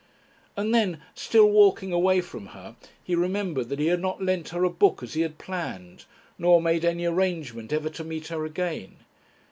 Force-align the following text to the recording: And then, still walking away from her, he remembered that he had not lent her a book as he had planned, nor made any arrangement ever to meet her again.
And 0.57 0.73
then, 0.73 0.99
still 1.13 1.45
walking 1.51 1.93
away 1.93 2.21
from 2.21 2.47
her, 2.57 2.75
he 3.03 3.13
remembered 3.13 3.69
that 3.69 3.77
he 3.77 3.85
had 3.85 3.99
not 4.01 4.19
lent 4.19 4.49
her 4.49 4.63
a 4.63 4.69
book 4.71 5.03
as 5.03 5.13
he 5.13 5.21
had 5.21 5.37
planned, 5.37 6.05
nor 6.39 6.59
made 6.59 6.83
any 6.83 7.05
arrangement 7.05 7.71
ever 7.71 7.91
to 7.91 8.03
meet 8.03 8.29
her 8.29 8.43
again. 8.43 8.95